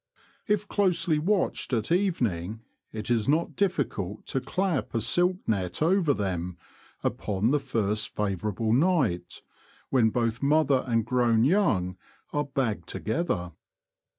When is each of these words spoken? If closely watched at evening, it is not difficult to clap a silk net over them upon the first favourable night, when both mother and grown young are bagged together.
If 0.47 0.67
closely 0.67 1.19
watched 1.19 1.73
at 1.73 1.91
evening, 1.91 2.61
it 2.91 3.11
is 3.11 3.29
not 3.29 3.55
difficult 3.55 4.25
to 4.33 4.41
clap 4.41 4.95
a 4.95 4.99
silk 4.99 5.37
net 5.45 5.79
over 5.83 6.11
them 6.11 6.57
upon 7.03 7.51
the 7.51 7.59
first 7.59 8.09
favourable 8.09 8.73
night, 8.73 9.43
when 9.91 10.09
both 10.09 10.41
mother 10.41 10.83
and 10.87 11.05
grown 11.05 11.43
young 11.43 11.97
are 12.33 12.45
bagged 12.45 12.87
together. 12.87 13.51